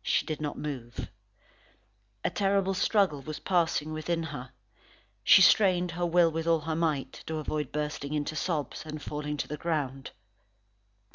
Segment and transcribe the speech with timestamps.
[0.00, 1.10] She did not move.
[2.24, 4.52] A terrible struggle was passing within her.
[5.22, 9.36] She strained her will with all her might, to avoid bursting into sobs, and falling
[9.36, 10.12] to the ground.